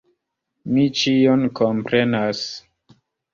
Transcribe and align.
Mi 0.77 0.85
ĉion 1.01 1.45
komprenas. 1.59 2.41